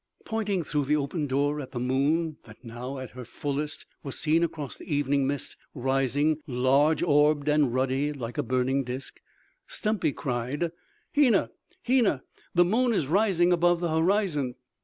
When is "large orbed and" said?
6.47-7.71